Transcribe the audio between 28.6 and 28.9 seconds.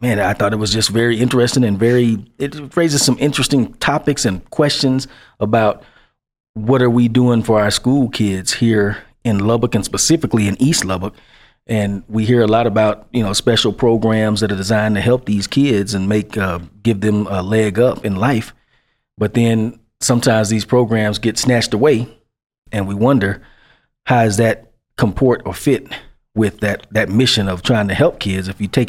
you're taking